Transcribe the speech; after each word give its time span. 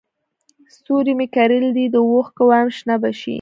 ستوري 0.75 1.13
مې 1.19 1.27
کرلي 1.35 1.71
دي 1.77 1.85
د 1.91 1.95
اوښکو 2.11 2.43
وایم 2.49 2.69
شنه 2.77 2.95
به 3.01 3.09
شي 3.19 3.29